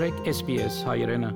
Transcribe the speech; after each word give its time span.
մտրեք 0.00 0.28
SPS 0.30 0.76
հայրենը 0.88 1.28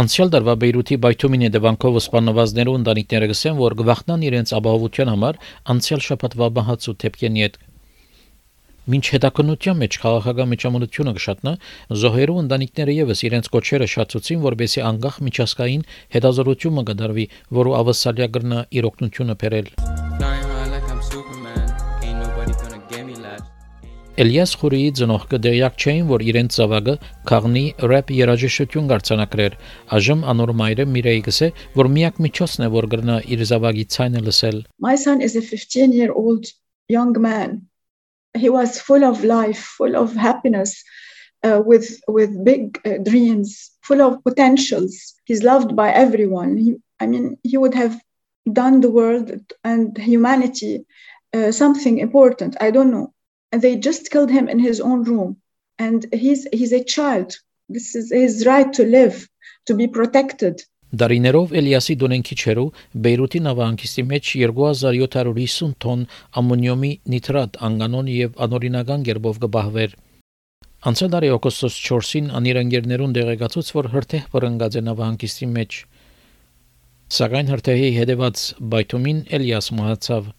Անցյալ 0.00 0.30
դարվա 0.32 0.52
Բեյրութի 0.62 0.96
Բայթումինի 1.04 1.50
դվանքով 1.52 1.98
սպանվածներու 2.00 2.76
ընտանիքները 2.78 3.28
գսեն, 3.32 3.58
որ 3.58 3.76
գվախնան 3.80 4.24
իրենց 4.30 4.54
ապահովության 4.58 5.10
համար 5.12 5.40
անցյալ 5.74 6.02
շաբաթվա 6.06 6.48
բահացու 6.56 6.94
թեփկենի 7.04 7.44
հետ 7.44 7.58
Մինչ 8.94 9.04
հետաքննության 9.12 9.78
մեջ 9.84 9.98
քաղաքական 10.04 10.50
միջամտությունը 10.54 11.14
կշատնա, 11.20 11.54
զոհերու 12.00 12.40
ընտանիքները 12.44 12.96
եւս 13.00 13.24
իրենց 13.28 13.52
կոչերը 13.58 13.90
շացուցին, 13.96 14.40
որբեսի 14.48 14.84
անգախ 14.88 15.20
միջազգային 15.28 15.84
հետազոտությունը 16.16 16.88
կդարվի, 16.92 17.28
որը 17.60 17.76
ավասալիա 17.84 18.32
կրնա 18.38 18.64
իր 18.80 18.90
օգնությունը 18.92 19.38
բերել։ 19.44 19.70
Էլիաս 24.14 24.54
Խուրիի 24.60 24.90
ծնողքը 25.00 25.38
դերյակ 25.44 25.84
չէին, 25.84 26.04
որ 26.12 26.24
իրենց 26.30 26.58
զավակը 26.60 26.94
քաղնի 27.30 27.64
ռեփ 27.90 28.14
երաժշտություն 28.14 28.90
գարցանակրեր։ 28.94 29.58
Այժմ 29.98 30.24
անոր 30.34 30.54
մայրը 30.62 30.88
Միրեի 30.94 31.22
գսե, 31.28 31.48
որ 31.82 31.92
միակ 31.98 32.20
միջոցն 32.28 32.66
է, 32.66 32.72
որ 32.78 32.90
գրնա 32.94 33.20
իր 33.34 33.46
զավակի 33.50 33.86
ցայնը 33.96 34.24
լսել։ 34.30 34.58
My 34.78 34.94
son 34.94 35.20
is 35.20 35.34
a 35.34 35.42
15 35.42 35.92
year 35.98 36.14
old 36.14 36.46
young 36.86 37.14
man 37.18 37.62
he 38.34 38.48
was 38.48 38.80
full 38.80 39.04
of 39.04 39.24
life, 39.24 39.58
full 39.58 39.96
of 39.96 40.14
happiness, 40.14 40.82
uh, 41.42 41.62
with 41.64 42.00
with 42.08 42.44
big 42.44 42.80
uh, 42.84 42.98
dreams, 43.02 43.70
full 43.82 44.02
of 44.02 44.22
potentials. 44.24 45.14
He's 45.24 45.42
loved 45.42 45.76
by 45.76 45.90
everyone. 45.90 46.56
He, 46.56 46.76
I 47.00 47.06
mean, 47.06 47.38
he 47.42 47.56
would 47.56 47.74
have 47.74 48.00
done 48.52 48.80
the 48.80 48.90
world 48.90 49.40
and 49.62 49.96
humanity 49.96 50.84
uh, 51.32 51.52
something 51.52 51.98
important. 51.98 52.56
I 52.60 52.70
don't 52.70 52.90
know. 52.90 53.13
And 53.54 53.62
they 53.62 53.76
just 53.76 54.10
killed 54.10 54.32
him 54.32 54.48
in 54.48 54.58
his 54.58 54.80
own 54.80 55.04
room. 55.04 55.36
And 55.78 56.06
he's 56.12 56.42
he's 56.52 56.72
a 56.72 56.82
child. 56.82 57.38
This 57.68 57.94
is 57.94 58.10
his 58.10 58.44
right 58.44 58.72
to 58.72 58.84
live, 58.84 59.28
to 59.66 59.76
be 59.80 59.86
protected. 59.86 60.64
Դարիներով 61.02 61.54
Էլիասի 61.60 61.94
դոնենքի 62.00 62.36
չերու 62.40 62.66
Բեյրութի 63.04 63.40
նավահանգիստի 63.46 64.04
մեջ 64.10 64.32
2750 64.40 65.72
տոն 65.84 66.04
ամոնիումի 66.42 66.92
նիտրատ 67.14 67.58
անգանոն 67.68 68.10
եւ 68.14 68.36
անօրինական 68.46 69.06
ģերբով 69.08 69.40
գբահվեր։ 69.46 69.96
Անցյալ 70.90 71.10
տարի 71.14 71.32
օգոստոս 71.38 71.80
4-ին 71.88 72.30
անիրանգերներուն 72.42 73.18
դեղեկացուց, 73.18 73.74
որ 73.78 73.90
հրթեհ 73.94 74.30
վրընգած 74.34 74.78
է 74.82 74.82
նավահանգիստի 74.90 75.52
մեջ։ 75.58 75.82
Սակայն 77.18 77.54
հրթեհի 77.54 77.90
հետևած 78.02 78.48
բայթումին 78.74 79.28
Էլիաս 79.38 79.70
մահացավ։ 79.78 80.34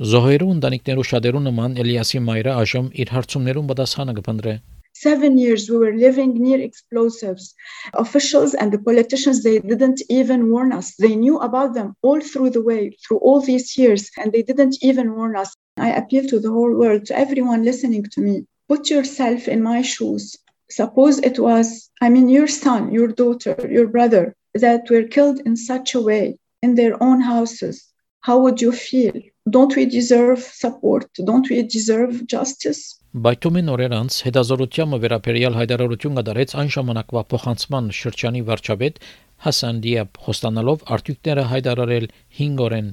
Զոհերու 0.00 0.50
ընտանիքներու 0.56 1.06
շատերու 1.12 1.40
նման 1.46 1.78
Էլիասի 1.82 2.20
մայրը 2.26 2.52
այժմ 2.60 2.86
իր 3.04 3.10
հարցումներուն 3.14 3.66
պատասխանը 3.72 4.14
կփնտրե 4.18 4.54
seven 5.00 5.38
years 5.38 5.70
we 5.70 5.76
were 5.78 5.94
living 5.94 6.34
near 6.34 6.60
explosives 6.60 7.54
officials 7.94 8.54
and 8.54 8.72
the 8.72 8.78
politicians 8.78 9.42
they 9.42 9.58
didn't 9.60 10.02
even 10.08 10.50
warn 10.50 10.72
us 10.72 10.94
they 10.96 11.14
knew 11.14 11.38
about 11.38 11.74
them 11.74 11.94
all 12.02 12.20
through 12.20 12.50
the 12.50 12.62
way 12.62 12.90
through 13.02 13.18
all 13.18 13.40
these 13.40 13.78
years 13.78 14.10
and 14.18 14.32
they 14.32 14.42
didn't 14.42 14.76
even 14.82 15.14
warn 15.14 15.36
us 15.36 15.54
i 15.76 15.90
appeal 16.00 16.26
to 16.26 16.38
the 16.40 16.50
whole 16.50 16.74
world 16.82 17.06
to 17.06 17.16
everyone 17.16 17.64
listening 17.64 18.04
to 18.14 18.20
me 18.20 18.44
put 18.68 18.90
yourself 18.90 19.48
in 19.48 19.62
my 19.62 19.80
shoes 19.80 20.36
suppose 20.70 21.18
it 21.30 21.38
was 21.38 21.90
i 22.00 22.08
mean 22.08 22.28
your 22.28 22.48
son 22.48 22.92
your 22.92 23.08
daughter 23.08 23.56
your 23.70 23.86
brother 23.86 24.34
that 24.54 24.90
were 24.90 25.04
killed 25.16 25.40
in 25.46 25.56
such 25.56 25.94
a 25.94 26.00
way 26.10 26.24
in 26.62 26.74
their 26.74 26.94
own 27.02 27.20
houses 27.20 27.76
How 28.25 28.37
would 28.43 28.59
you 28.65 28.71
feel? 28.71 29.15
Don't 29.55 29.75
we 29.75 29.85
deserve 29.85 30.39
support? 30.39 31.07
Don't 31.29 31.47
we 31.51 31.61
deserve 31.77 32.13
justice? 32.33 32.81
Բայթումին 33.25 33.69
օրեր 33.73 33.93
անց 33.95 34.15
հետազորությամը 34.25 34.97
վերապերյալ 35.03 35.57
հայտարարություն 35.59 36.17
կդարեց 36.19 36.55
այն 36.61 36.71
ժամանակվա 36.75 37.21
փոխանցման 37.33 37.85
շրջանի 37.99 38.41
վարչապետ 38.49 38.99
Հասան 39.45 39.79
Դիաբ 39.85 40.19
խոստանալով 40.25 40.83
արտյունքները 40.95 41.45
հայտարարել 41.53 42.07
5 42.41 42.65
օրեն 42.65 42.89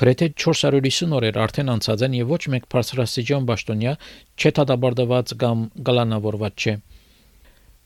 Գրեթե 0.00 0.28
450 0.44 1.18
օրեր 1.18 1.36
արդեն 1.44 1.74
անցած 1.74 2.06
են 2.06 2.16
եւ 2.20 2.32
ոչ 2.34 2.42
մեկ 2.54 2.64
բարձրաստիճան 2.74 3.44
պաշտոնյա 3.50 3.92
չհետադաբարդված 4.38 5.34
կամ 5.42 5.68
գալանավորված 5.88 6.64
չէ։ 6.64 6.74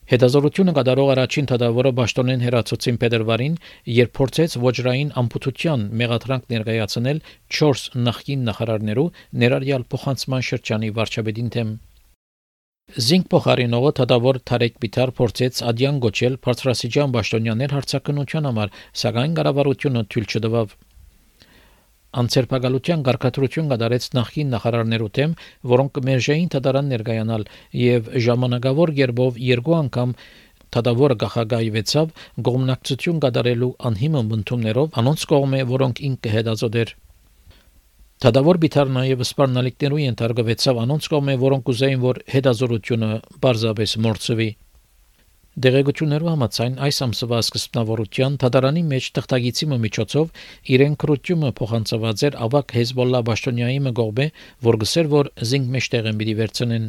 Հետազորությունը 0.09 0.73
կատարող 0.77 1.11
առաջին 1.13 1.47
թադավորը 1.51 1.91
Բաշտոնեն 1.99 2.45
հերացուցին 2.47 2.99
Փետրվարին, 3.03 3.59
երբ 3.93 4.13
փորձեց 4.19 4.55
ոչրային 4.63 5.11
ամփոփության 5.21 5.85
մեղադրանք 6.01 6.47
ներկայացնել 6.55 7.21
4 7.59 7.83
նախկին 8.07 8.49
նախարարներու 8.49 9.05
ներառյալ 9.43 9.85
փոխանցման 9.93 10.47
շրջանի 10.49 10.91
վարչապետին 10.97 11.53
թեմ։ 11.59 11.77
Զինք 12.89 13.27
փոխարինողը 13.37 13.91
թադավոր 14.01 14.37
Թարեկ 14.49 14.79
Պիտար 14.81 15.11
փորձեց 15.19 15.59
ադյան 15.71 15.97
գոչել 16.09 16.39
բարձրաստիճան 16.49 17.13
Բաշտոնյաներ 17.19 17.75
հարցակնության 17.77 18.49
համար, 18.49 18.73
սակայն 19.05 19.35
կառավարությունը 19.37 20.05
թույլ 20.09 20.29
չտվավ։ 20.33 20.73
Անցերպակալության 22.19 23.03
ղարքատրություն 23.05 23.67
կդարեց 23.69 24.05
նախին 24.17 24.53
նախարարներու 24.55 25.09
թեմ, 25.19 25.33
որոնք 25.73 25.91
կմերժեին 25.99 26.53
թդարան 26.55 26.87
ներկայանալ 26.93 27.43
եւ 27.79 28.09
ժամանակավոր 28.27 28.93
երբով 28.99 29.41
երկու 29.49 29.77
անգամ 29.79 30.15
Թադավորը 30.75 31.17
գախագայվեցավ 31.21 32.11
գոմնակցություն 32.47 33.21
կատարելու 33.25 33.69
անհիմն 33.91 34.33
բնդումներով 34.33 34.99
անոնց 35.01 35.25
կողմէ, 35.31 35.61
որոնք 35.71 36.03
ինքը 36.09 36.33
հետազոտեր։ 36.35 36.93
Թադավոր 38.25 38.61
բիթար 38.65 38.93
նաև 38.99 39.25
սպառնալիքներու 39.25 40.03
ենթարկվեցավ 40.05 40.81
անոնց 40.85 41.09
կողմէ, 41.15 41.37
որոնք 41.49 41.73
ուզեին, 41.73 42.01
որ 42.05 42.21
հետազորությունը 42.35 43.11
բարձաբես 43.47 43.97
մորցվի։ 44.09 44.49
Դեղեցություններով 45.59 46.29
համաձայն 46.31 46.75
այս 46.87 46.99
ամսվա 47.03 47.39
սկզբնավորության 47.43 48.35
Թադարանի 48.43 48.83
մեջ 48.91 49.07
թղթագիտի 49.17 49.67
միջոցով 49.85 50.29
իրեն 50.75 50.93
քրությունը 51.03 51.49
փոխանցված 51.59 52.21
էր 52.29 52.37
ավակ 52.47 52.75
Հեզբոլլա 52.77 53.21
Բաշտոնյայի 53.29 53.81
մգողբե, 53.87 54.27
որ 54.69 54.79
գսեր 54.83 55.09
որ 55.15 55.31
զինք 55.51 55.73
մեջտեղ 55.75 56.07
են 56.11 56.21
պիտի 56.21 56.35
վերցնեն։ 56.39 56.85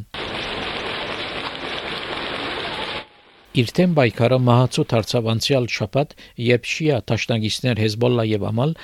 Իր 3.63 3.73
թեմ 3.79 3.95
բայկարը 3.97 4.39
մահացու 4.49 4.85
դարձավ 4.93 5.31
անցյալ 5.33 5.65
շաբաթ, 5.79 6.13
երբ 6.49 6.69
շիա 6.73 6.99
տաշնագիստներ 7.09 7.81
Հեզբոլլա 7.81 8.27
եւ 8.29 8.45
Ամալ 8.51 8.75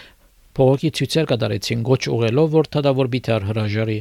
փողոքի 0.58 0.92
ցույցեր 0.98 1.30
կատարեցին 1.30 1.86
գոչ 1.92 2.02
ուղելով, 2.16 2.50
որ 2.58 2.72
թադավոր 2.74 3.12
բիթար 3.14 3.46
հրաժարի։ 3.52 4.00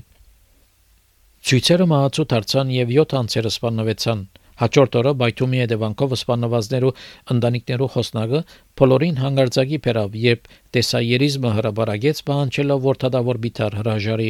Ցույցերը 1.45 1.89
մահացու 1.93 2.27
դարձան 2.33 2.73
եւ 2.79 2.97
7 2.97 3.17
անձերը 3.21 3.53
սպանվեցան։ 3.53 4.25
Հաջորդ 4.61 4.97
օրը 5.01 5.13
Բայթումի 5.21 5.61
հետևանքով 5.65 6.13
սպանվածներու 6.15 6.91
ընտանիքներու 7.35 7.89
խոսնագը 7.95 8.41
բոլորին 8.81 9.17
հանգարձակի 9.25 9.79
բերավ, 9.87 10.19
երբ 10.25 10.53
տեսայերիզմը 10.77 11.55
հրաբարագեց 11.59 12.21
բանջելով 12.29 12.85
որ 12.85 13.01
թադավոր 13.05 13.41
բիթար 13.47 13.79
հրաժարի։ 13.81 14.29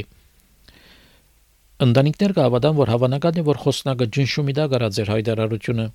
Ընտանիքներ 1.85 2.33
կհավատան, 2.39 2.79
որ 2.81 2.95
հավանական 2.95 3.39
է, 3.43 3.45
որ 3.51 3.61
խոսնագը 3.65 4.09
ջնշումի 4.17 4.57
դա 4.57 4.67
գարած 4.73 5.01
էր 5.05 5.13
հայտարարությունը։ 5.15 5.87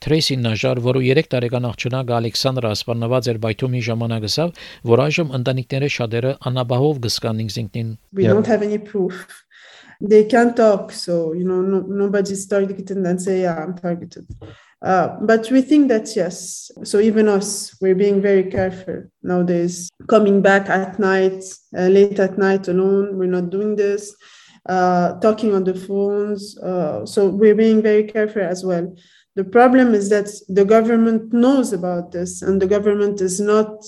Թրեյսի 0.00 0.36
Նաժար, 0.40 0.80
որը 0.84 1.00
3 1.10 1.28
տարեկան 1.34 1.66
աղջնակ 1.68 2.10
Ալեքսանդրը 2.16 2.70
սպանված 2.78 3.28
էր 3.32 3.40
Բայթումի 3.44 3.82
ժամանակասավ, 3.88 4.54
որ 4.92 5.02
այժմ 5.04 5.34
ընտանիքները 5.40 5.90
շատերը 5.96 6.32
անաբահով 6.50 7.00
գսկան 7.04 7.42
ինքնին։ 7.44 7.90
We 8.20 8.28
don't 8.30 8.48
have 8.52 8.64
any 8.64 8.80
proof 8.80 9.44
they 10.00 10.24
can 10.24 10.54
talk. 10.54 10.92
So, 10.92 11.32
you 11.32 11.44
know, 11.44 11.60
no, 11.60 11.80
nobody's 11.80 12.46
targeted 12.46 12.96
and 12.96 13.20
say, 13.20 13.42
yeah, 13.42 13.62
I'm 13.62 13.76
targeted. 13.76 14.26
Uh, 14.82 15.16
but 15.20 15.50
we 15.50 15.60
think 15.60 15.88
that 15.88 16.16
yes. 16.16 16.70
So 16.84 17.00
even 17.00 17.28
us, 17.28 17.76
we're 17.80 17.94
being 17.94 18.22
very 18.22 18.44
careful 18.44 19.04
nowadays. 19.22 19.90
Coming 20.08 20.40
back 20.40 20.70
at 20.70 20.98
night, 20.98 21.44
uh, 21.76 21.88
late 21.88 22.18
at 22.18 22.38
night 22.38 22.66
alone, 22.68 23.18
we're 23.18 23.26
not 23.26 23.50
doing 23.50 23.76
this. 23.76 24.14
Uh, 24.66 25.18
talking 25.20 25.54
on 25.54 25.64
the 25.64 25.74
phones. 25.74 26.56
Uh, 26.58 27.04
so 27.04 27.28
we're 27.28 27.54
being 27.54 27.82
very 27.82 28.04
careful 28.04 28.42
as 28.42 28.64
well. 28.64 28.94
The 29.36 29.44
problem 29.44 29.94
is 29.94 30.10
that 30.10 30.28
the 30.48 30.64
government 30.64 31.32
knows 31.32 31.72
about 31.72 32.12
this, 32.12 32.42
and 32.42 32.60
the 32.60 32.66
government 32.66 33.20
is 33.20 33.40
not 33.40 33.84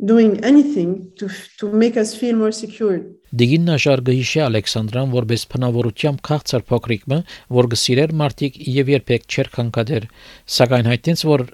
doing 0.00 0.42
anything 0.42 1.12
to, 1.16 1.28
to 1.58 1.70
make 1.72 1.96
us 1.96 2.14
feel 2.14 2.36
more 2.36 2.52
secure. 2.52 3.00
Դիգին 3.30 3.68
նաշար 3.68 4.00
գհիշե 4.08 4.40
Ալեքսանդրան 4.46 5.12
որպես 5.12 5.42
փնավորությամբ 5.52 6.22
քաղցր 6.26 6.64
փոքրիկը, 6.70 7.18
որ 7.56 7.68
գսիրեր 7.74 8.14
մարտիկ 8.20 8.56
եւ 8.80 8.92
երբեք 8.96 9.26
չեր 9.30 9.50
քանքադեր, 9.54 10.08
սակայն 10.56 10.90
հայտնեց 10.90 11.24
որ 11.30 11.44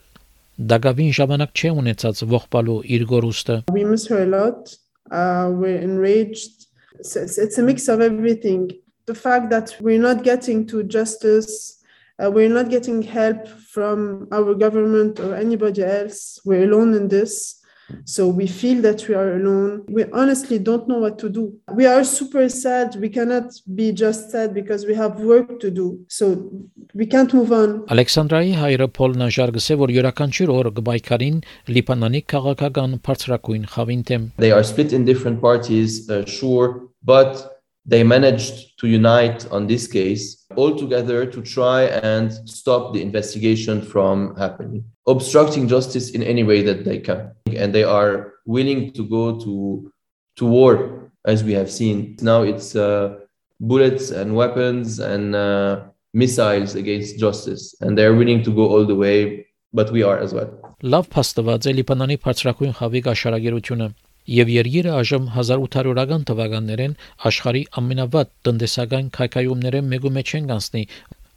դակավին 0.73 1.13
ժամանակ 1.19 1.53
չէ 1.53 1.73
ունեցած 1.83 2.23
ողբալու 2.33 2.79
իր 2.97 3.05
գորուստը։ 3.13 3.57
We 3.77 3.85
miss 3.85 4.07
her 4.09 4.23
a 4.23 4.31
lot. 4.31 4.73
Uh, 5.11 5.51
we're 5.53 5.83
enraged. 5.83 6.67
It's, 6.99 7.17
it's 7.17 7.59
a 7.59 7.63
mix 7.63 7.89
of 7.89 8.01
everything. 8.01 8.71
The 9.05 9.15
fact 9.15 9.51
that 9.51 9.77
we're 9.81 10.01
not 10.01 10.25
getting 10.25 10.67
to 10.69 10.83
justice, 10.83 11.83
uh, 12.19 12.31
we're 12.31 12.49
not 12.49 12.71
getting 12.71 13.03
help 13.03 13.47
from 13.47 14.29
our 14.33 14.55
government 14.55 15.21
or 15.21 15.37
anybody 15.37 15.85
else. 15.85 16.41
We're 16.45 16.65
alone 16.65 16.95
in 16.95 17.09
this. 17.09 17.63
So 18.06 18.28
we 18.28 18.48
feel 18.48 18.82
that 18.82 19.08
we 19.08 19.16
are 19.16 19.36
alone. 19.36 19.84
We 19.88 20.06
honestly 20.12 20.60
don't 20.60 20.88
know 20.88 21.00
what 21.00 21.20
to 21.20 21.30
do. 21.30 21.54
We 21.74 21.86
are 21.86 22.04
super 22.04 22.48
sad. 22.50 22.96
We 22.96 23.10
cannot 23.10 23.52
be 23.76 23.92
just 23.92 24.32
sad 24.32 24.54
because 24.54 24.86
we 24.86 24.96
have 24.96 25.20
work 25.20 25.60
to 25.60 25.72
do. 25.72 26.00
So 26.08 26.52
we 26.94 27.06
can't 27.06 27.34
move 27.34 27.52
on. 27.52 27.82
Ալեքսանդրայի 27.92 28.54
հայրը 28.62 28.88
Փոլ 28.98 29.18
Նաժարգսը 29.22 29.78
որ 29.84 29.96
յուրաքանչյուր 29.98 30.54
օր 30.58 30.72
գբայքարին 30.80 31.40
Լիբանանի 31.76 32.22
քաղաքական 32.34 33.00
բարձրակույն 33.08 33.66
խավին 33.76 34.04
դեմ 34.12 34.30
They 34.38 34.52
are 34.52 34.64
split 34.64 34.94
in 34.94 35.06
different 35.06 35.42
parties, 35.42 36.10
uh, 36.10 36.26
sure, 36.26 36.88
but 37.04 37.62
they 37.86 38.04
managed 38.04 38.78
to 38.80 38.88
unite 38.88 39.48
on 39.52 39.68
this 39.68 39.88
case 39.88 40.46
all 40.56 40.76
together 40.76 41.26
to 41.26 41.42
try 41.42 41.84
and 41.86 42.32
stop 42.46 42.94
the 42.94 43.02
investigation 43.02 43.82
from 43.82 44.36
happening, 44.36 44.84
obstructing 45.08 45.68
justice 45.68 46.12
in 46.12 46.22
any 46.22 46.44
way 46.44 46.62
that 46.62 46.86
they 46.86 47.00
can. 47.00 47.32
And 47.57 47.75
they 47.75 47.85
are 47.85 48.35
willing 48.47 48.93
to 48.93 49.03
go 49.05 49.39
to, 49.41 49.93
to 50.37 50.47
war, 50.47 51.11
as 51.25 51.43
we 51.43 51.53
have 51.55 51.71
seen. 51.71 52.17
Now 52.21 52.43
it's 52.43 52.77
uh, 52.77 53.19
bullets 53.61 54.11
and 54.11 54.35
weapons 54.35 55.01
and 55.01 55.35
uh, 55.35 55.85
missiles 56.15 56.75
against 56.75 57.19
justice. 57.19 57.75
And 57.81 57.97
they're 57.99 58.15
willing 58.15 58.43
to 58.45 58.51
go 58.53 58.69
all 58.69 58.85
the 58.87 58.95
way, 58.95 59.47
but 59.73 59.91
we 59.91 60.03
are 60.03 60.19
as 60.19 60.33
well. 60.35 60.51
լավ 60.93 61.07
փաստված 61.09 61.67
է 61.67 61.73
Լիբանանի 61.73 62.17
բարձրակույն 62.21 62.75
խավի 62.79 63.01
գաշարագերությունը 63.07 63.87
եւ 64.29 64.51
երկիրը 64.53 64.91
այժմ 64.93 65.29
1800-ական 65.33 66.27
թվականներեն 66.29 66.97
աշխարի 67.31 67.63
ամենավատ 67.81 68.33
տնտեսական 68.49 69.09
քայքայումները 69.17 69.81
մեկու 69.93 70.13
մեջ 70.19 70.33
են 70.37 70.51
գանցնի, 70.51 70.83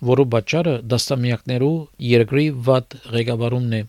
որը 0.09 0.25
պատճառը 0.35 0.75
դաստամյակներու 0.91 1.71
երկրի 2.09 2.45
վատ 2.67 2.97
ղեկավարումն 3.15 3.79
է։ 3.79 3.81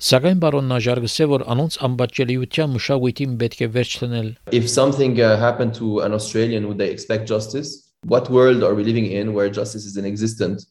Սակայն 0.00 0.40
բարոն 0.42 0.66
Նաժարգսը 0.68 1.26
որ 1.30 1.42
անոնց 1.48 1.76
անբաճելիության 1.86 2.72
մշակույթին 2.74 3.36
պետք 3.40 3.60
է 3.64 3.68
վերջ 3.76 3.92
տնել 4.00 4.26
If 4.52 4.68
something 4.68 5.18
uh, 5.18 5.38
happened 5.40 5.72
to 5.76 6.00
an 6.00 6.12
Australian, 6.12 6.68
would 6.68 6.76
they 6.76 6.90
expect 6.90 7.26
justice? 7.26 7.94
What 8.04 8.28
world 8.28 8.62
are 8.62 8.74
we 8.74 8.84
living 8.84 9.06
in 9.06 9.32
where 9.32 9.48
justice 9.48 9.86
is 9.86 9.96
inexistent? 9.96 10.66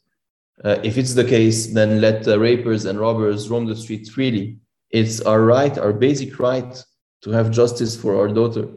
Uh, 0.63 0.77
if 0.83 0.99
it's 0.99 1.15
the 1.15 1.23
case, 1.23 1.73
then 1.73 2.01
let 2.01 2.27
uh, 2.27 2.37
rapers 2.37 2.85
and 2.85 2.99
robbers 2.99 3.49
roam 3.49 3.65
the 3.65 3.75
streets 3.75 4.11
freely. 4.11 4.59
It's 4.91 5.21
our 5.21 5.41
right, 5.41 5.75
our 5.75 5.91
basic 5.91 6.37
right, 6.37 6.71
to 7.23 7.31
have 7.31 7.49
justice 7.49 7.95
for 7.95 8.15
our 8.19 8.27
daughter, 8.27 8.67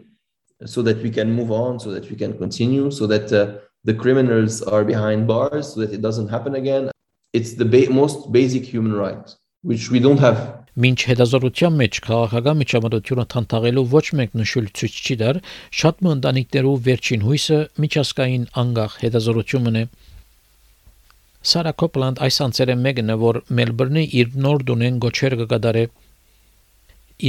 so 0.64 0.80
that 0.80 1.02
we 1.02 1.10
can 1.10 1.30
move 1.30 1.52
on, 1.52 1.78
so 1.78 1.90
that 1.90 2.08
we 2.08 2.16
can 2.16 2.32
continue, 2.38 2.90
so 2.90 3.06
that 3.06 3.30
uh, 3.30 3.58
the 3.84 3.92
criminals 3.92 4.62
are 4.62 4.82
behind 4.82 5.28
bars, 5.28 5.74
so 5.74 5.80
that 5.80 5.92
it 5.92 6.00
doesn't 6.00 6.28
happen 6.28 6.54
again. 6.54 6.90
It's 7.34 7.52
the 7.52 7.66
ba- 7.66 7.92
most 7.92 8.32
basic 8.32 8.64
human 8.64 8.94
right, 8.94 9.28
Which 9.63 9.89
we 9.91 9.99
don't 9.99 10.19
have. 10.19 10.39
Մինչ 10.73 10.99
հետազոտության 11.05 11.75
մեջ 11.79 11.97
քաղաքական 12.01 12.57
միջամտությունը 12.59 13.25
թանթաղելու 13.33 13.83
ոչ 13.91 14.05
մեկ 14.19 14.31
նշույլ 14.39 14.69
ցույց 14.79 14.95
չի 15.03 15.15
դար, 15.21 15.39
շատ 15.79 15.99
մը 16.01 16.13
ընտանիքներու 16.17 16.77
վերջին 16.87 17.25
հույսը 17.27 17.59
միջազգային 17.83 18.47
անգախ 18.63 18.95
հետազոտությունն 19.03 19.77
է։ 19.81 19.83
Սարա 21.53 21.73
Կոպլանդ 21.83 22.23
այս 22.25 22.39
անցերը 22.47 22.75
մեկն 22.81 23.13
է, 23.13 23.17
որ 23.21 23.39
Մելբուրնի 23.59 24.03
իր 24.23 24.33
նոր 24.47 24.65
դունեն 24.69 24.97
գոչեր 25.03 25.35
կգադարե 25.43 25.83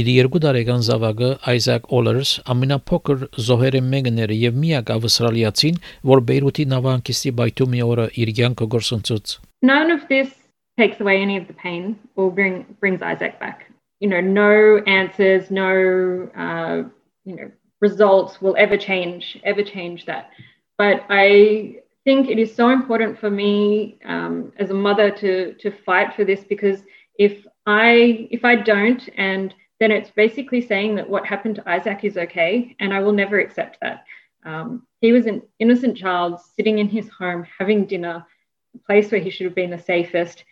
իր 0.01 0.07
երկու 0.11 0.41
տարեկան 0.45 0.81
զավակը 0.87 1.29
Isaac 1.55 1.85
Ollers 1.97 2.31
ամենափոքր 2.53 3.27
զոհերը 3.47 3.81
մեկն 3.91 4.23
էր 4.25 4.33
եւ 4.39 4.57
միակ 4.63 4.89
ավստրալիացին, 4.95 5.77
որ 6.11 6.23
Բեյրութի 6.31 6.65
նավահանգիստի 6.73 7.35
բայթումի 7.41 7.85
օրը 7.91 8.07
իր 8.25 8.33
կյանքը 8.39 8.69
գործընծուց։ 8.75 9.37
none 9.61 9.91
of 9.91 10.01
this 10.09 10.44
takes 10.77 10.99
away 10.99 11.21
any 11.21 11.37
of 11.37 11.47
the 11.47 11.53
pain 11.53 11.99
or 12.15 12.31
bring 12.31 12.75
brings 12.79 13.01
Isaac 13.01 13.39
back. 13.39 13.71
You 13.99 14.09
know, 14.09 14.21
no 14.21 14.77
answers, 14.87 15.49
no 15.49 16.29
uh, 16.35 16.89
you 17.23 17.35
know 17.35 17.51
results 17.81 18.41
will 18.41 18.55
ever 18.57 18.77
change 18.77 19.39
ever 19.43 19.63
change 19.63 20.05
that. 20.05 20.31
But 20.77 21.05
I 21.09 21.77
think 22.03 22.29
it 22.29 22.37
is 22.37 22.53
so 22.53 22.69
important 22.69 23.19
for 23.19 23.29
me 23.29 23.97
um, 24.05 24.51
as 24.57 24.69
a 24.69 24.73
mother 24.73 25.11
to 25.11 25.53
to 25.53 25.71
fight 25.71 26.15
for 26.15 26.23
this 26.23 26.43
because 26.43 26.81
if 27.17 27.45
I 27.65 28.27
if 28.31 28.45
I 28.45 28.55
don't 28.55 29.07
and 29.17 29.53
then 29.79 29.91
it's 29.91 30.09
basically 30.11 30.61
saying 30.61 30.95
that 30.95 31.09
what 31.09 31.25
happened 31.25 31.55
to 31.55 31.69
Isaac 31.69 32.03
is 32.03 32.17
okay, 32.17 32.75
and 32.79 32.93
I 32.93 33.01
will 33.01 33.11
never 33.11 33.39
accept 33.39 33.77
that. 33.81 34.05
Um, 34.45 34.87
he 35.01 35.11
was 35.11 35.25
an 35.25 35.41
innocent 35.59 35.97
child 35.97 36.39
sitting 36.55 36.79
in 36.79 36.87
his 36.87 37.09
home 37.09 37.45
having 37.59 37.85
dinner, 37.85 38.25
a 38.73 38.77
place 38.85 39.11
where 39.11 39.19
he 39.19 39.29
should 39.29 39.45
have 39.45 39.55
been 39.55 39.71
the 39.71 39.79
safest. 39.79 40.45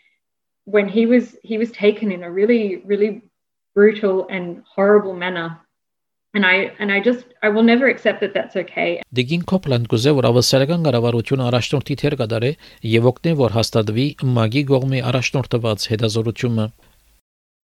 When 0.66 0.88
he 0.88 1.06
was 1.06 1.36
he 1.44 1.58
was 1.58 1.72
taken 1.72 2.12
in 2.12 2.24
a 2.24 2.32
really 2.32 2.82
really 2.86 3.22
brutal 3.76 4.28
and 4.30 4.64
horrible 4.76 5.14
manner, 5.14 5.60
and 6.34 6.46
I 6.46 6.72
and 6.80 6.92
I 6.92 7.00
just 7.10 7.26
I 7.42 7.50
will 7.50 7.64
never 7.64 7.88
accept 7.88 8.22
that 8.22 8.34
that's 8.38 8.56
okay. 8.64 9.02
Դիգին 9.20 9.44
Կոպլանդ 9.52 9.92
գուզե 9.92 10.14
որ 10.20 10.30
ավստրալիական 10.30 10.88
կառավարությունը 10.88 11.50
առաջնորդի 11.50 12.00
թեր 12.04 12.16
կդարե 12.24 12.52
եւ 12.94 13.12
օգնե 13.12 13.36
որ 13.44 13.58
հաստատվի 13.60 14.08
մագի 14.40 14.64
գողմի 14.72 15.04
առաջնորդված 15.12 15.88
հետազորությունը 15.94 16.68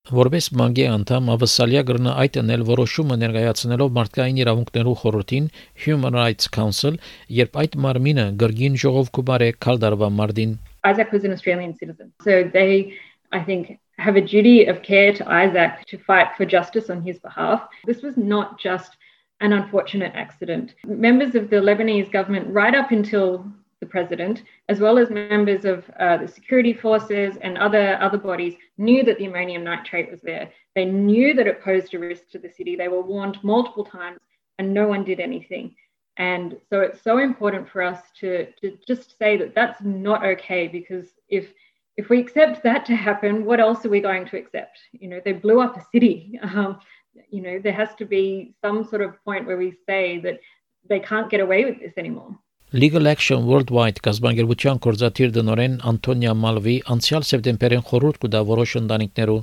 Որպես 0.05 0.47
մանգի 0.53 0.83
անդամ 0.85 1.29
ավսալիա 1.33 1.81
գրնա 1.89 2.11
այդ 2.23 2.35
անել 2.41 2.63
որոշումը 2.67 3.15
ներկայացնելով 3.21 3.95
մարդկային 3.95 4.41
իրավունքներու 4.43 4.93
խորհրդին 5.01 5.47
Human 5.85 6.17
Rights 6.19 6.51
Council, 6.57 6.99
երբ 7.39 7.57
այդ 7.63 7.77
մարմինը 7.85 8.25
գրգին 8.43 8.77
ժողով 8.85 9.09
կուբարե 9.17 9.47
քալդարվա 9.65 10.09
մարտին 10.19 10.53
Isaac 10.85 11.11
was 11.11 11.23
an 11.23 11.33
Australian 11.33 11.75
citizen, 11.75 12.13
so 12.21 12.49
they 12.53 12.97
I 13.31 13.43
think 13.43 13.79
have 13.97 14.15
a 14.15 14.21
duty 14.21 14.65
of 14.65 14.81
care 14.81 15.13
to 15.13 15.29
Isaac 15.29 15.85
to 15.87 15.97
fight 15.97 16.35
for 16.37 16.45
justice 16.45 16.89
on 16.89 17.01
his 17.01 17.19
behalf. 17.19 17.67
This 17.85 18.01
was 18.01 18.17
not 18.17 18.59
just 18.59 18.97
an 19.41 19.53
unfortunate 19.53 20.13
accident. 20.15 20.75
Members 20.85 21.35
of 21.35 21.49
the 21.49 21.57
Lebanese 21.57 22.11
government, 22.11 22.53
right 22.53 22.75
up 22.75 22.91
until 22.91 23.45
the 23.81 23.85
president, 23.85 24.43
as 24.69 24.79
well 24.79 24.97
as 24.97 25.09
members 25.09 25.65
of 25.65 25.89
uh, 25.99 26.17
the 26.17 26.27
security 26.27 26.73
forces 26.73 27.37
and 27.41 27.57
other, 27.57 27.97
other 28.01 28.17
bodies, 28.17 28.55
knew 28.77 29.03
that 29.03 29.17
the 29.17 29.25
ammonium 29.25 29.63
nitrate 29.63 30.09
was 30.09 30.21
there. 30.21 30.49
They 30.75 30.85
knew 30.85 31.33
that 31.33 31.47
it 31.47 31.61
posed 31.61 31.93
a 31.93 31.99
risk 31.99 32.29
to 32.31 32.39
the 32.39 32.49
city. 32.49 32.75
They 32.75 32.87
were 32.87 33.01
warned 33.01 33.37
multiple 33.43 33.85
times, 33.85 34.19
and 34.59 34.73
no 34.73 34.87
one 34.87 35.03
did 35.03 35.19
anything. 35.19 35.75
And 36.16 36.58
so 36.68 36.80
it's 36.80 37.02
so 37.02 37.18
important 37.18 37.68
for 37.68 37.82
us 37.82 38.00
to, 38.20 38.46
to 38.60 38.76
just 38.86 39.16
say 39.18 39.36
that 39.38 39.54
that's 39.54 39.80
not 39.82 40.24
okay 40.24 40.68
because 40.68 41.06
if 41.28 41.46
if 41.96 42.08
we 42.08 42.18
accept 42.18 42.62
that 42.62 42.86
to 42.86 42.94
happen, 42.94 43.44
what 43.44 43.60
else 43.60 43.84
are 43.84 43.90
we 43.90 44.00
going 44.00 44.24
to 44.26 44.36
accept? 44.38 44.78
You 44.92 45.08
know, 45.08 45.20
they 45.24 45.32
blew 45.32 45.60
up 45.60 45.76
a 45.76 45.84
city. 45.92 46.38
Um, 46.42 46.78
you 47.28 47.42
know, 47.42 47.58
there 47.58 47.72
has 47.72 47.94
to 47.96 48.04
be 48.04 48.54
some 48.62 48.84
sort 48.84 49.02
of 49.02 49.22
point 49.24 49.46
where 49.46 49.56
we 49.56 49.74
say 49.86 50.20
that 50.20 50.38
they 50.88 51.00
can't 51.00 51.28
get 51.28 51.40
away 51.40 51.64
with 51.64 51.80
this 51.80 51.92
anymore. 51.96 52.38
Legal 52.72 53.08
Action 53.08 53.46
Worldwide 53.50 53.98
կազմակերպության 54.06 54.78
կորզաթիր 54.84 55.32
դնորեն 55.34 55.72
Անտոնիա 55.90 56.34
Մալվի 56.44 56.76
անցյալ 56.94 57.24
սեպտեմբերին 57.30 57.82
խորհուրդ 57.88 58.20
կտա 58.24 58.42
որոշ 58.50 58.74
ընտանիքներու 58.80 59.40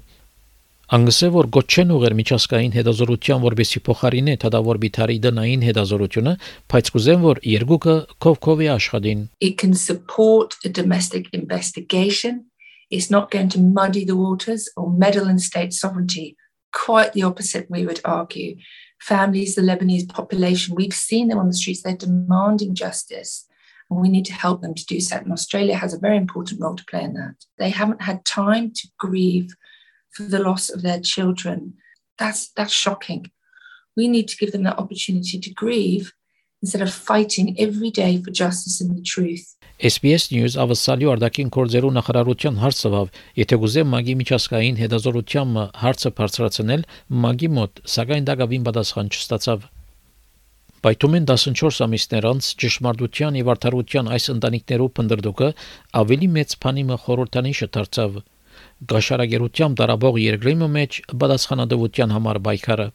Անգսե 0.91 1.27
որ 1.35 1.47
գոչեն 1.51 1.89
ուղեր 1.91 2.13
միջազգային 2.15 2.75
հետազորության 2.77 3.41
որբեսի 3.43 3.79
փոխարինե 3.87 4.35
թադավոր 4.39 4.77
բիթարի 4.83 5.17
դնային 5.25 5.65
հետազորությունը, 5.67 6.33
բայց 6.71 6.91
կուզեն 6.95 7.25
որ 7.25 7.41
երկուքը 7.51 7.95
կովկովի 8.23 8.69
աշխատին։ 8.71 9.25
It 9.43 9.57
can 9.59 9.73
support 9.75 10.55
a 10.63 10.71
domestic 10.71 11.27
investigation. 11.33 12.45
It's 12.89 13.11
not 13.11 13.31
going 13.31 13.49
to 13.49 13.59
muddy 13.59 14.05
the 14.05 14.15
waters 14.15 14.69
or 14.77 14.87
meddle 14.89 15.27
in 15.27 15.39
state 15.39 15.73
sovereignty. 15.73 16.37
Quite 16.71 17.11
the 17.11 17.23
opposite, 17.23 17.67
we 17.69 17.85
would 17.85 17.99
argue. 18.05 18.55
Families, 19.03 19.55
the 19.55 19.67
Lebanese 19.67 20.07
population, 20.07 20.75
we've 20.75 20.95
seen 20.95 21.27
them 21.27 21.37
on 21.37 21.47
the 21.49 21.53
streets, 21.53 21.83
they're 21.83 21.99
demanding 21.99 22.75
justice. 22.75 23.45
And 23.89 23.99
we 23.99 24.07
need 24.07 24.25
to 24.25 24.33
help 24.33 24.61
them 24.61 24.73
to 24.73 24.85
do 24.85 25.01
so. 25.01 25.17
And 25.17 25.33
Australia 25.33 25.75
has 25.75 25.93
a 25.93 25.99
very 25.99 26.15
important 26.15 26.61
role 26.61 26.77
to 26.77 26.85
play 26.85 27.03
in 27.03 27.13
that. 27.15 27.35
They 27.57 27.71
haven't 27.71 28.01
had 28.01 28.23
time 28.23 28.71
to 28.71 28.87
grieve 28.97 29.51
for 30.14 30.24
the 30.24 30.42
loss 30.48 30.70
of 30.70 30.82
their 30.82 31.00
children. 31.00 31.74
That's 32.18 32.50
that's 32.56 32.72
shocking. 32.72 33.30
We 33.96 34.08
need 34.08 34.28
to 34.28 34.36
give 34.40 34.52
them 34.52 34.64
that 34.64 34.78
opportunity 34.78 35.38
to 35.38 35.50
grieve 35.62 36.12
instead 36.62 36.82
of 36.82 36.92
fighting 36.92 37.56
every 37.58 37.90
day 37.90 38.22
for 38.22 38.30
justice 38.30 38.80
and 38.80 38.96
the 38.96 39.02
truth. 39.02 39.44
SBS 39.82 40.30
News 40.30 40.54
ավսալի 40.62 41.08
արդակին 41.10 41.48
կորձերու 41.54 41.90
նախարարության 41.96 42.58
հարցով, 42.62 43.08
եթե 43.40 43.56
գուզե 43.62 43.82
մագի 43.92 44.14
միջազգային 44.20 44.76
հետազորության 44.82 45.56
հարցը 45.82 46.10
բարձրացնել 46.18 46.84
մագի 47.24 47.48
մոտ, 47.56 47.80
սակայն 47.94 48.28
դակավին 48.28 48.66
պատասխան 48.68 49.10
չստացավ։ 49.16 49.64
Բայթումեն 50.82 51.26
14 51.30 51.82
ամիսներ 51.86 52.24
անց 52.30 52.46
ճշմարտության 52.62 53.36
եւ 53.38 53.50
արդարության 53.52 54.08
այս 54.14 54.24
ընտանիքներու 54.32 54.88
փնդրդուկը 54.98 55.50
ավելի 56.02 56.28
մեծ 56.36 56.54
փանիմը 56.62 56.96
խորհրդանիշը 57.02 57.68
դարձավ։ 57.76 58.16
Գաշարագերությամբ 58.90 59.78
դարաբող 59.78 60.16
երկրի 60.22 60.54
մեջ 60.76 61.00
պատասխանատվության 61.22 62.14
համար 62.16 62.38
բայկարը 62.48 62.86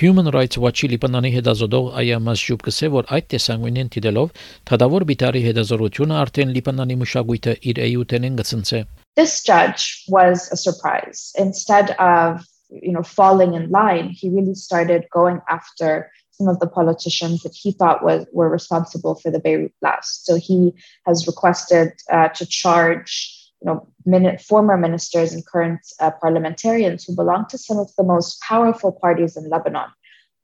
Human 0.00 0.30
Rights 0.32 0.56
Watch-ի 0.56 0.88
Լիբանանի 0.88 1.30
հետազոտող 1.34 1.88
Այամաս 2.00 2.42
Շուբկսը 2.46 2.88
որ 2.94 3.10
այդ 3.12 3.26
տեսանկյունին 3.32 3.90
դիտելով 3.92 4.30
թադավոր 4.70 5.04
բիտարի 5.10 5.42
հետազոտությունը 5.46 6.16
արդեն 6.22 6.54
Լիբանանի 6.56 6.96
մշակույթը 7.02 7.54
իր 7.72 7.80
էյութենեն 7.86 8.38
գծնցե 8.40 8.80
This 9.20 9.42
judge 9.44 10.06
was 10.08 10.48
a 10.50 10.56
surprise. 10.56 11.32
Instead 11.36 11.90
of 11.98 12.46
you 12.70 12.92
know 12.92 13.02
falling 13.02 13.52
in 13.52 13.68
line, 13.68 14.08
he 14.08 14.30
really 14.30 14.54
started 14.54 15.04
going 15.12 15.42
after 15.46 16.10
some 16.30 16.48
of 16.48 16.58
the 16.60 16.66
politicians 16.66 17.42
that 17.42 17.54
he 17.54 17.72
thought 17.72 18.02
was 18.02 18.24
were 18.32 18.48
responsible 18.48 19.14
for 19.14 19.30
the 19.30 19.38
Beirut 19.38 19.74
blast. 19.82 20.24
So 20.24 20.36
he 20.36 20.72
has 21.04 21.26
requested 21.26 21.92
uh, 22.10 22.28
to 22.28 22.46
charge 22.46 23.41
you 23.64 23.86
know, 24.06 24.36
former 24.38 24.76
ministers 24.76 25.32
and 25.32 25.46
current 25.46 25.80
uh, 26.00 26.10
parliamentarians 26.20 27.04
who 27.04 27.14
belong 27.14 27.46
to 27.48 27.58
some 27.58 27.78
of 27.78 27.90
the 27.96 28.04
most 28.04 28.40
powerful 28.40 28.92
parties 28.92 29.36
in 29.36 29.48
Lebanon, 29.48 29.88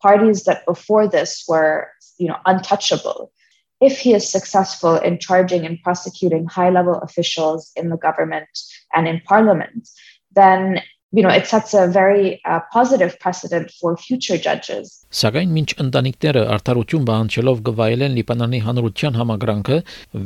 parties 0.00 0.44
that 0.44 0.64
before 0.66 1.08
this 1.08 1.44
were, 1.48 1.88
you 2.18 2.28
know, 2.28 2.36
untouchable. 2.46 3.32
If 3.80 3.98
he 3.98 4.14
is 4.14 4.28
successful 4.28 4.96
in 4.96 5.18
charging 5.18 5.64
and 5.64 5.80
prosecuting 5.82 6.46
high-level 6.46 6.96
officials 6.96 7.70
in 7.76 7.90
the 7.90 7.96
government 7.96 8.48
and 8.94 9.06
in 9.06 9.20
parliament, 9.20 9.88
then 10.32 10.82
you 11.10 11.22
know, 11.22 11.30
it 11.30 11.46
sets 11.46 11.72
a 11.72 11.86
very 11.86 12.40
uh, 12.44 12.60
positive 12.72 13.18
precedent 13.18 13.70
for 13.80 13.96
future 13.96 14.36
judges. 14.36 14.92
Սակայն 15.08 15.54
մինչ 15.56 15.68
ընտանիքները 15.84 16.42
արդարություն 16.56 17.06
բանջելով 17.08 17.62
գվայելեն 17.68 18.18
Լիբանանի 18.18 18.60
հանրության 18.66 19.16
համագրանքը, 19.20 19.78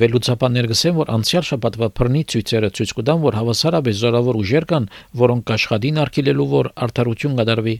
վերլուծաբաններ 0.02 0.68
գսեն, 0.72 0.96
որ 0.98 1.14
անցյալ 1.18 1.46
շաբաթվա 1.52 1.90
բռնի 2.00 2.24
ցույցերը 2.34 2.72
ցույց 2.80 2.96
կտան, 2.98 3.22
որ 3.28 3.38
հավասարապես 3.38 4.02
զորավոր 4.02 4.42
ուժեր 4.42 4.68
կան, 4.74 4.90
որոնք 5.22 5.56
աշխատին 5.60 6.02
արգելելու 6.02 6.50
որ 6.58 6.72
արդարություն 6.88 7.38
կդարվի 7.42 7.76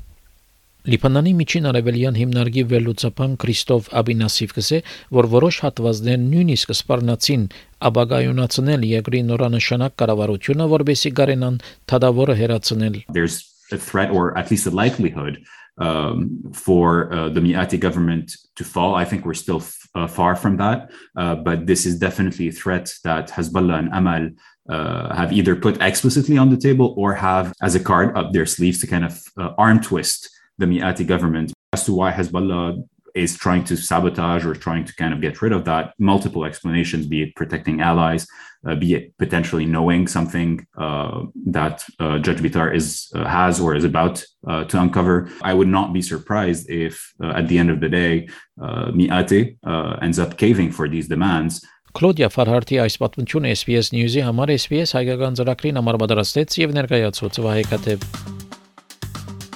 Լիբանանի 0.83 1.33
միջին 1.39 1.67
արևելյան 1.71 2.17
հիմնարկի 2.19 2.63
վերլուծապան 2.73 3.35
Քրիստոֆ 3.39 3.91
Աբինասիվ 4.01 4.55
կսե, 4.57 4.79
որ 5.15 5.29
որոշ 5.31 5.59
հատվածներ 5.63 6.17
նույնիսկ 6.23 6.73
սպառնացին 6.75 7.45
աբագայունացնել 7.87 8.87
երկրի 8.91 9.21
նորանշանակ 9.29 9.95
կառավարությունը, 10.03 10.67
որբեսի 10.73 11.13
գարենան 11.23 11.61
թադավորը 11.87 12.37
հերացնել։ 12.43 12.99
There's 13.15 13.39
a 13.71 13.79
threat 13.79 14.11
or 14.11 14.35
at 14.37 14.51
least 14.51 14.67
a 14.67 14.75
likelihood 14.75 15.39
um, 15.79 16.43
for 16.53 17.15
uh, 17.15 17.29
the 17.31 17.39
Miati 17.39 17.79
government 17.79 18.35
to 18.59 18.65
fall. 18.65 18.99
I 18.99 19.05
think 19.05 19.25
we're 19.25 19.39
still 19.39 19.63
uh, 19.95 20.09
far 20.09 20.35
from 20.35 20.57
that, 20.57 20.91
uh, 21.15 21.37
but 21.37 21.67
this 21.71 21.87
is 21.87 21.95
definitely 21.97 22.49
a 22.49 22.53
threat 22.59 22.91
that 23.07 23.31
Hezbollah 23.31 23.79
and 23.79 23.89
Amal 23.95 24.35
uh, 24.69 25.15
have 25.15 25.33
either 25.33 25.55
put 25.55 25.81
explicitly 25.81 26.37
on 26.39 26.51
the 26.51 26.59
table 26.59 26.93
or 26.99 27.15
have 27.15 27.55
as 27.63 27.77
a 27.77 27.81
card 27.81 28.17
up 28.19 28.33
their 28.33 28.47
sleeves 28.47 28.81
to 28.81 28.89
kind 28.89 29.05
of 29.05 29.23
uh, 29.39 29.55
arm 29.57 29.81
twist 29.81 30.33
the 30.58 30.66
Miati 30.66 31.06
government. 31.06 31.54
As 31.74 31.86
to 31.86 31.94
why 31.94 32.12
Hezbollah 32.12 32.84
is 33.18 33.36
trying 33.36 33.64
to 33.66 33.76
sabotage 33.76 34.46
or 34.46 34.54
trying 34.54 34.86
to 34.86 34.94
kind 34.96 35.14
of 35.14 35.22
get 35.22 35.42
rid 35.42 35.52
of 35.52 35.66
that, 35.66 35.94
multiple 35.98 36.46
explanations, 36.46 37.08
be 37.08 37.24
it 37.24 37.36
protecting 37.36 37.82
allies, 37.82 38.28
uh, 38.68 38.76
be 38.76 38.94
it 38.94 39.18
potentially 39.18 39.66
knowing 39.66 40.08
something 40.08 40.66
uh, 40.78 41.24
that 41.46 41.84
uh, 42.00 42.20
Judge 42.20 42.40
Bitar 42.40 42.74
is 42.74 43.12
uh, 43.16 43.26
has 43.26 43.60
or 43.60 43.76
is 43.76 43.84
about 43.84 44.24
uh, 44.48 44.64
to 44.66 44.80
uncover. 44.80 45.30
I 45.42 45.54
would 45.54 45.68
not 45.68 45.94
be 45.94 46.02
surprised 46.02 46.70
if 46.70 47.14
at 47.22 47.48
the 47.48 47.58
end 47.58 47.70
of 47.70 47.80
the 47.82 47.90
day, 47.90 48.28
Miati 48.60 49.58
ends 50.02 50.20
up 50.20 50.38
caving 50.38 50.72
for 50.72 50.88
these 50.88 51.08
demands. 51.08 51.66
Կլոդիա 51.98 52.28
Ֆարհարտի 52.30 52.78
այս 52.84 53.00
պատմությունը 53.02 53.54
SPS 53.58 53.90
News-ի 53.96 54.22
համար 54.28 54.54
SPS 54.60 54.94
հայկական 55.00 55.40
ծրագրին 55.40 55.82
համար 55.82 56.02
պատրաստեց 56.04 56.60
եւ 56.62 56.76
ներկայացուց 56.78 57.40
Վահե 57.48 57.64
Կատեվ 57.72 58.41